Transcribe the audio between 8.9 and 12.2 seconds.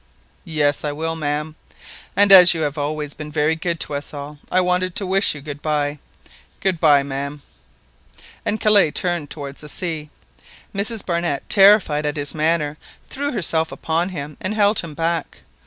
turned towards the sea. Mrs Barnett, terrified at